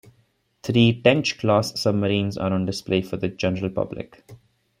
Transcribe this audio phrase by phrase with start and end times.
[0.63, 4.25] Three "Tench"-class submarines are on display for the general public.